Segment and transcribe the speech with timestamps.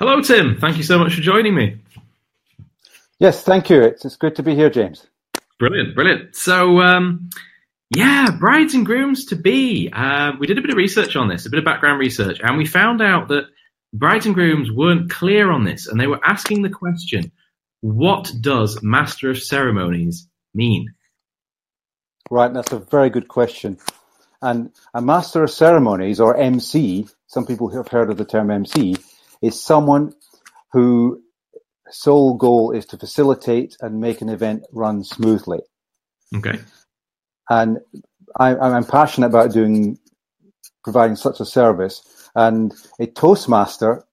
[0.00, 0.56] Hello, Tim.
[0.56, 1.76] Thank you so much for joining me.
[3.18, 3.82] Yes, thank you.
[3.82, 5.06] It's, it's good to be here, James.
[5.58, 6.34] Brilliant, brilliant.
[6.34, 7.28] So, um,
[7.94, 9.90] yeah, brides and grooms to be.
[9.92, 12.56] Uh, we did a bit of research on this, a bit of background research, and
[12.56, 13.48] we found out that
[13.92, 17.30] brides and grooms weren't clear on this, and they were asking the question,
[17.82, 20.94] what does Master of Ceremonies mean?
[22.30, 23.76] Right, that's a very good question.
[24.40, 28.96] And a Master of Ceremonies, or MC, some people have heard of the term MC,
[29.42, 30.12] is someone
[30.72, 31.22] who
[31.90, 35.58] sole goal is to facilitate and make an event run smoothly.
[36.34, 36.60] Okay.
[37.48, 37.78] And
[38.38, 39.98] I, I'm passionate about doing,
[40.84, 42.02] providing such a service.
[42.36, 44.04] And a Toastmaster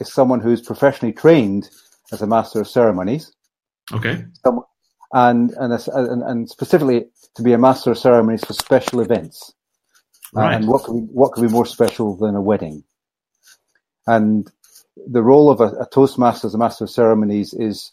[0.00, 1.70] is someone who's professionally trained
[2.10, 3.32] as a Master of Ceremonies.
[3.92, 4.24] Okay.
[5.12, 7.06] And, and, and, and specifically
[7.36, 9.52] to be a Master of Ceremonies for special events.
[10.32, 10.54] Right.
[10.54, 12.82] And what could, be, what could be more special than a wedding?
[14.06, 14.50] And
[15.08, 17.90] the role of a, a Toastmaster as a Master of Ceremonies is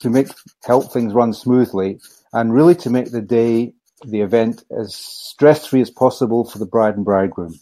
[0.00, 0.28] to make
[0.64, 2.00] help things run smoothly
[2.32, 3.72] and really to make the day,
[4.04, 7.54] the event, as stress free as possible for the bride and bridegroom.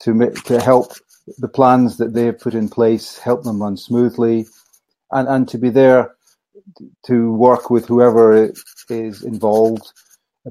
[0.00, 0.92] To make, to help
[1.38, 4.46] the plans that they have put in place help them run smoothly,
[5.10, 6.16] and and to be there
[7.06, 8.50] to work with whoever
[8.88, 9.92] is involved,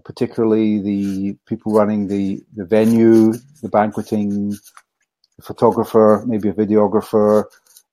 [0.05, 4.55] particularly the people running the the venue, the banqueting,
[5.41, 7.45] photographer, maybe a videographer,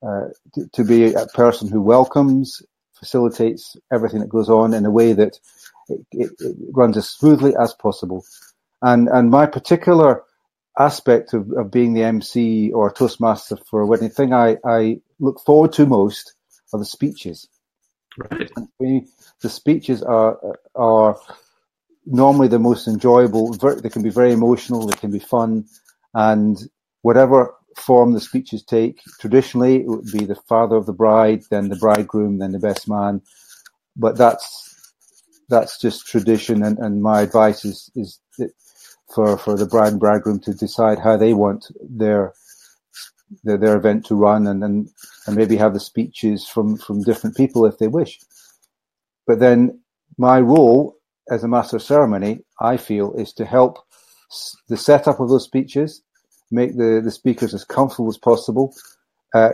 [0.03, 2.63] uh, to, to, be a person who welcomes,
[2.95, 5.39] facilitates everything that goes on in a way that
[5.89, 8.25] it, it, it runs as smoothly as possible.
[8.83, 10.23] And and my particular
[10.79, 15.41] aspect of, of being the MC or Toastmaster for a wedding thing I, I look
[15.45, 16.35] forward to most
[16.73, 17.49] are the speeches.
[18.17, 18.51] Right.
[18.79, 20.39] the speeches are
[20.75, 21.19] are
[22.05, 23.53] normally the most enjoyable.
[23.53, 24.87] They can be very emotional.
[24.87, 25.67] They can be fun,
[26.15, 26.59] and
[27.03, 29.01] whatever form the speeches take.
[29.21, 32.89] Traditionally, it would be the father of the bride, then the bridegroom, then the best
[32.89, 33.23] man.
[33.97, 34.65] But that's
[35.49, 38.21] that's just tradition, and, and my advice is is
[39.15, 42.35] for for the bride and bridegroom to decide how they want their
[43.45, 44.89] their, their event to run, and then
[45.27, 48.21] and maybe have the speeches from from different people if they wish.
[49.27, 49.81] But then
[50.17, 50.97] my role
[51.31, 53.79] as a master of ceremony, I feel, is to help
[54.69, 56.03] the setup of those speeches,
[56.51, 58.75] make the, the speakers as comfortable as possible.
[59.35, 59.53] Uh,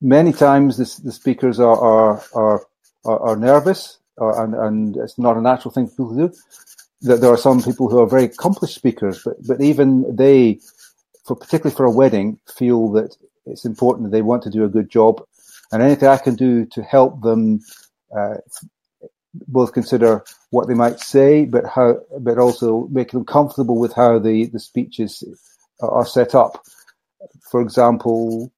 [0.00, 2.66] many times the, the speakers are, are, are,
[3.04, 6.34] are, nervous or, and, and it's not a natural thing for people to do.
[7.02, 10.60] That there are some people who are very accomplished speakers, but, but even they,
[11.26, 14.68] for particularly for a wedding, feel that it's important that they want to do a
[14.68, 15.22] good job.
[15.70, 17.60] And anything I can do to help them
[18.16, 18.36] uh,
[19.34, 24.18] both consider what they might say, but how, but also make them comfortable with how
[24.18, 25.22] the, the speeches
[25.80, 26.64] are set up.
[27.50, 28.52] For example,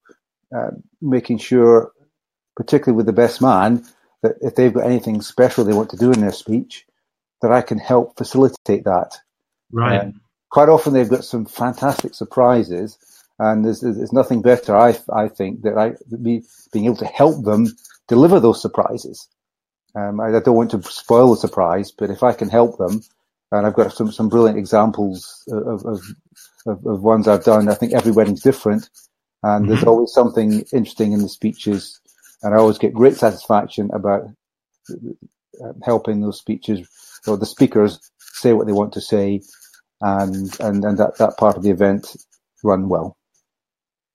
[0.55, 0.71] uh,
[1.01, 1.91] making sure,
[2.55, 3.85] particularly with the best man,
[4.21, 6.85] that if they've got anything special they want to do in their speech,
[7.41, 9.17] that I can help facilitate that.
[9.71, 9.99] Right.
[9.99, 10.11] Uh,
[10.49, 12.97] quite often they've got some fantastic surprises,
[13.37, 16.43] and there's, there's nothing better, I, I think, that I be
[16.73, 17.67] being able to help them
[18.07, 19.27] deliver those surprises.
[19.95, 23.01] Um, I, I, don't want to spoil the surprise, but if I can help them,
[23.51, 26.01] and I've got some, some brilliant examples of, of,
[26.65, 27.69] of, of ones I've done.
[27.69, 28.89] I think every wedding's different,
[29.43, 29.73] and mm-hmm.
[29.73, 31.99] there's always something interesting in the speeches,
[32.41, 34.23] and I always get great satisfaction about
[34.89, 36.87] uh, helping those speeches
[37.27, 39.41] or the speakers say what they want to say,
[40.01, 42.15] and and and that that part of the event
[42.63, 43.15] run well.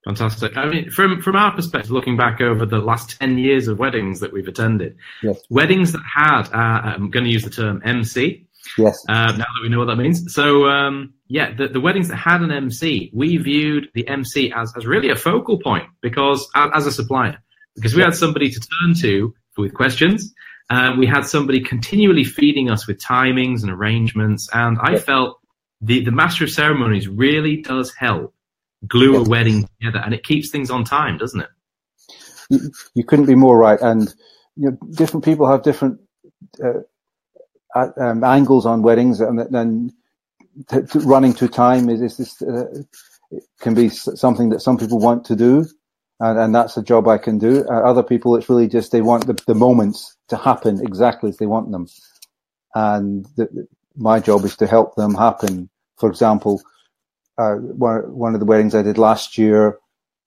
[0.04, 0.54] Fantastic.
[0.56, 4.20] I mean, from from our perspective, looking back over the last ten years of weddings
[4.20, 5.40] that we've attended, yes.
[5.48, 8.46] weddings that had, uh, I'm going to use the term MC,
[8.78, 9.04] Yes.
[9.08, 10.32] Uh, now that we know what that means.
[10.34, 14.72] So, um, yeah, the, the, weddings that had an MC, we viewed the MC as,
[14.76, 17.38] as really a focal point because, as a supplier,
[17.76, 20.32] because we had somebody to turn to with questions.
[20.70, 24.48] Uh, we had somebody continually feeding us with timings and arrangements.
[24.52, 25.38] And I felt
[25.80, 28.34] the, the master of ceremonies really does help
[28.86, 31.48] glue a wedding together and it keeps things on time, doesn't it?
[32.50, 33.80] You, you couldn't be more right.
[33.80, 34.14] And
[34.56, 36.00] you know, different people have different
[36.62, 36.80] uh,
[37.74, 39.92] um, angles on weddings, and then
[40.70, 42.82] t- t- running to time is, is this, uh,
[43.60, 45.66] can be something that some people want to do,
[46.20, 47.64] and, and that's a job I can do.
[47.68, 51.38] Uh, other people, it's really just they want the, the moments to happen exactly as
[51.38, 51.86] they want them,
[52.74, 53.66] and the,
[53.96, 55.70] my job is to help them happen.
[55.98, 56.60] For example,
[57.38, 59.78] uh, one, one of the weddings I did last year,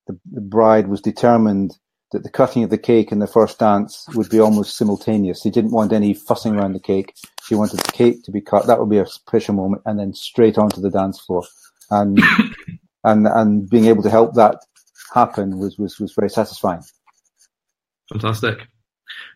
[0.07, 1.77] the, the bride was determined
[2.11, 5.41] that the cutting of the cake and the first dance would be almost simultaneous.
[5.41, 7.13] She didn't want any fussing around the cake.
[7.47, 8.67] She wanted the cake to be cut.
[8.67, 11.43] That would be a special moment, and then straight onto the dance floor.
[11.89, 12.19] And
[13.03, 14.59] and and being able to help that
[15.13, 16.81] happen was was was very satisfying.
[18.11, 18.59] Fantastic,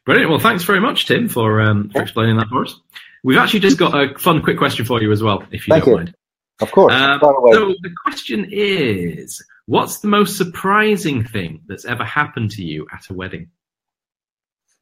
[0.06, 0.30] brilliant.
[0.30, 2.80] Well, thanks very much, Tim, for um, for explaining that for us.
[3.24, 5.86] We've actually just got a fun, quick question for you as well, if you Thank
[5.86, 5.98] don't you.
[5.98, 6.16] mind.
[6.60, 6.94] Of course.
[6.94, 12.64] Um, the so the question is, what's the most surprising thing that's ever happened to
[12.64, 13.50] you at a wedding?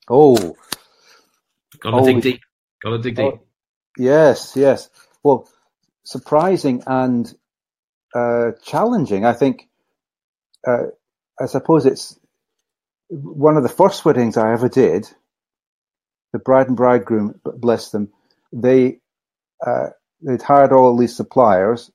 [0.10, 0.56] oh,
[1.80, 2.42] Got to Oh, dig deep.
[2.84, 3.40] Got to dig Oh.
[3.98, 4.90] Yes, yes.
[5.24, 5.50] Well,
[6.04, 7.32] surprising and
[8.16, 9.26] uh, challenging.
[9.26, 9.68] I think.
[10.68, 10.88] Uh,
[11.42, 12.20] I suppose it's
[13.10, 15.08] one of the first weddings I ever did.
[16.34, 18.12] The bride and bridegroom, bless them,
[18.52, 19.00] they
[19.66, 19.88] uh,
[20.22, 21.92] they'd hired all these suppliers,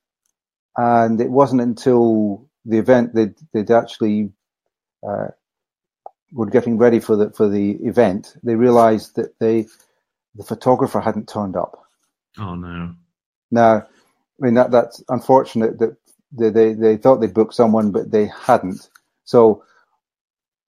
[0.77, 4.33] and it wasn't until the event they'd, they'd actually
[5.07, 5.29] uh,
[6.33, 8.37] were getting ready for the for the event.
[8.43, 9.67] They realised that they
[10.35, 11.85] the photographer hadn't turned up.
[12.39, 12.95] Oh no.
[13.51, 13.87] Now, I
[14.39, 15.97] mean that that's unfortunate that
[16.33, 18.89] they they, they thought they'd booked someone, but they hadn't.
[19.25, 19.65] So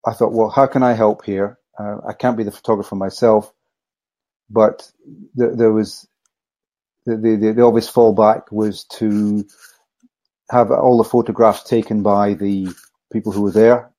[0.06, 1.58] I thought, well, how can I help here?
[1.78, 3.52] Uh, I can't be the photographer myself,
[4.48, 4.90] but
[5.38, 6.08] th- there was
[7.04, 9.44] the, the the obvious fallback was to
[10.50, 12.68] have all the photographs taken by the
[13.12, 13.90] people who were there,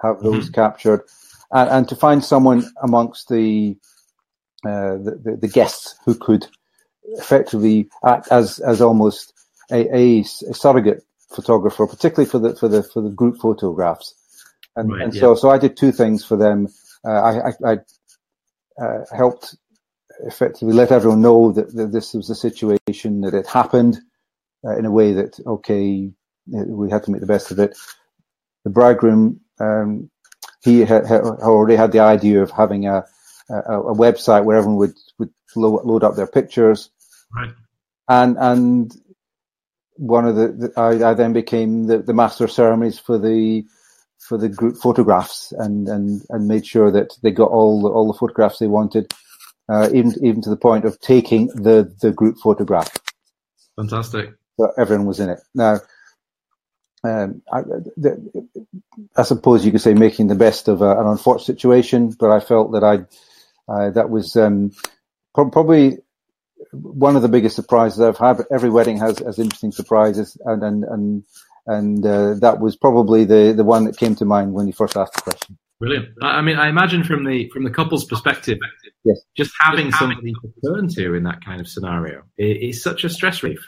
[0.00, 1.02] have those captured,
[1.50, 3.76] and, and to find someone amongst the,
[4.62, 6.46] the, the the guests who could
[7.04, 9.32] effectively act as as almost
[9.70, 14.14] a, a, a surrogate photographer, particularly for the for the for the group photographs.
[14.76, 15.20] And, Right, and yeah.
[15.20, 16.68] so so I did two things for them.
[17.04, 19.56] Uh, I I, I uh, helped
[20.24, 23.98] effectively let everyone know that, that this was a situation that it happened
[24.64, 26.10] uh, in a way that okay
[26.46, 27.76] we had to make the best of it.
[28.64, 30.10] The bridegroom um,
[30.62, 33.04] he had, had already had the idea of having a
[33.50, 36.90] a, a website where everyone would would load, load up their pictures
[37.34, 37.52] Right.
[38.08, 38.92] and and
[39.96, 43.64] one of the, the I, I then became the, the master of ceremonies for the
[44.18, 48.06] for the group photographs and and and made sure that they got all the, all
[48.10, 49.12] the photographs they wanted,
[49.68, 52.96] uh, even even to the point of taking the the group photograph.
[53.76, 54.34] Fantastic.
[54.58, 55.40] So everyone was in it.
[55.54, 55.80] Now,
[57.04, 58.48] um, I, the,
[59.16, 62.40] I suppose you could say making the best of a, an unfortunate situation, but I
[62.40, 63.06] felt that I
[63.70, 64.72] uh, that was um,
[65.34, 65.98] prob- probably
[66.72, 68.42] one of the biggest surprises I've had.
[68.50, 71.24] Every wedding has has interesting surprises, and and and
[71.66, 74.96] and uh, that was probably the the one that came to mind when you first
[74.96, 75.58] asked the question.
[75.78, 76.08] Brilliant.
[76.22, 78.58] I mean, I imagine from the from the couple's perspective,
[79.04, 79.18] Yes.
[79.34, 83.42] just having somebody to turn to in that kind of scenario is such a stress
[83.42, 83.66] relief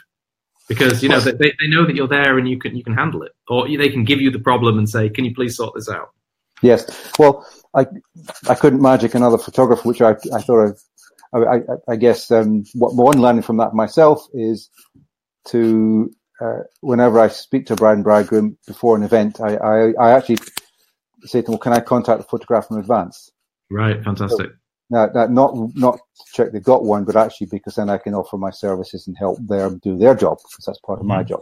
[0.69, 2.93] because you know they, they they know that you're there and you can you can
[2.93, 5.73] handle it, or they can give you the problem and say, "Can you please sort
[5.73, 6.09] this out?"
[6.61, 6.85] Yes.
[7.17, 7.85] Well, I
[8.49, 10.77] I couldn't magic another photographer, which I I thought
[11.33, 11.59] I I, I,
[11.89, 14.69] I guess um, what one learning from that myself is
[15.47, 16.11] to
[16.41, 20.11] uh, whenever I speak to a bride and bridegroom before an event, I, I I
[20.11, 20.37] actually
[21.23, 23.31] say to them, well, "Can I contact the photographer in advance?"
[23.71, 24.03] Right.
[24.03, 24.51] Fantastic.
[24.89, 28.13] Now, that not not to check they've got one, but actually because then I can
[28.13, 31.29] offer my services and help them do their job because that's part of my Mhm.
[31.29, 31.41] job.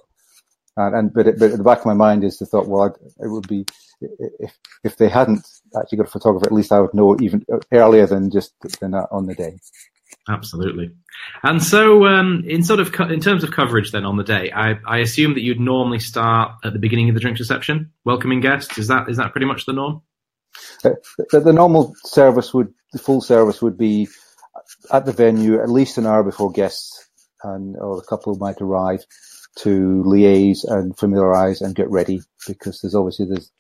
[0.78, 2.84] And, and but, it, but at the back of my mind is the thought, well,
[2.84, 3.66] I'd, it would be
[4.02, 5.46] if if they hadn't
[5.80, 9.08] actually got a photographer, at least I would know even earlier than just than that
[9.12, 9.60] on the day.
[10.30, 10.92] Absolutely.
[11.44, 14.52] And so, um, in sort of co- in terms of coverage, then on the day,
[14.52, 18.42] I, I assume that you'd normally start at the beginning of the drinks reception, welcoming
[18.42, 18.78] guests.
[18.78, 20.02] Is that is that pretty much the norm?
[20.84, 20.92] Uh,
[21.32, 24.08] the, the normal service would the full service would be
[24.92, 27.08] at the venue at least an hour before guests
[27.44, 29.06] and or the couple might arrive
[29.58, 33.52] to liaise and familiarise and get ready because there's obviously this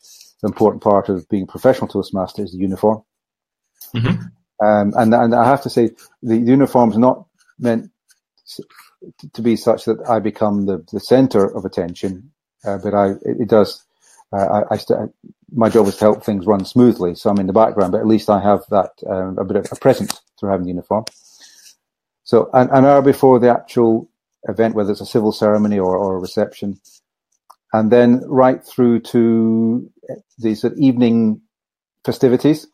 [0.42, 3.04] the important part of being a professional toastmaster is the uniform.
[3.96, 4.32] Mhm.
[4.64, 5.92] Um, and and I have to say
[6.24, 7.26] the uniform's not
[7.60, 7.92] meant
[9.34, 12.32] to be such that I become the, the centre of attention,
[12.66, 13.84] uh, but I it, it does.
[14.34, 15.12] Uh, I, I st-
[15.54, 18.08] my job is to help things run smoothly, so I'm in the background, but at
[18.08, 21.06] least I have that um, a bit of a presence through having the uniform.
[22.24, 24.10] So an, an hour before the actual
[24.48, 26.80] event, whether it's a civil ceremony or, or a reception,
[27.74, 29.90] and then right through to
[30.40, 31.42] the sort of evening
[32.06, 32.68] festivities.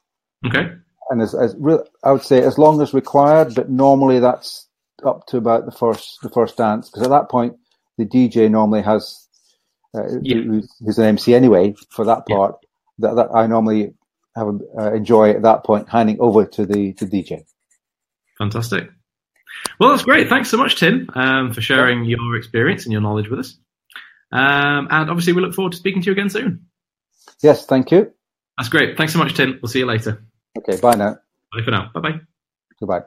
[0.45, 0.69] Okay.
[1.09, 4.67] And as, as re- I would say, as long as required, but normally that's
[5.05, 7.55] up to about the first the first dance because at that point
[8.00, 9.27] the DJ normally has
[9.95, 10.38] uh, Yeah.
[10.38, 12.36] who- who's an MC anyway for that Yeah.
[12.36, 12.55] part.
[13.00, 13.93] That, that I normally
[14.36, 14.47] have
[14.79, 17.43] uh, enjoy at that point handing over to the to DJ.
[18.38, 18.89] Fantastic.
[19.79, 20.29] Well, that's great.
[20.29, 23.57] Thanks so much, Tim, um, for sharing your experience and your knowledge with us.
[24.31, 26.67] Um, and obviously, we look forward to speaking to you again soon.
[27.41, 28.11] Yes, thank you.
[28.57, 28.97] That's great.
[28.97, 29.59] Thanks so much, Tim.
[29.61, 30.23] We'll see you later.
[30.57, 31.17] Okay, bye now.
[31.53, 31.91] Bye for now.
[31.93, 32.19] Bye bye.
[32.79, 33.01] Goodbye.